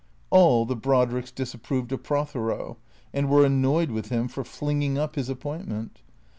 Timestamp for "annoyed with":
3.45-4.09